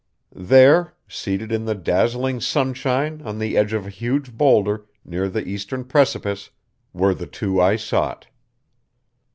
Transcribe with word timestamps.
There, 0.35 0.95
seated 1.07 1.51
in 1.51 1.65
the 1.65 1.75
dazzling 1.75 2.39
sunshine 2.41 3.21
on 3.21 3.37
the 3.37 3.55
edge 3.55 3.71
of 3.71 3.85
a 3.85 3.91
huge 3.91 4.35
boulder 4.35 4.87
near 5.05 5.29
the 5.29 5.47
eastern 5.47 5.83
precipice, 5.85 6.49
were 6.91 7.13
the 7.13 7.27
two 7.27 7.61
I 7.61 7.75
sought. 7.75 8.25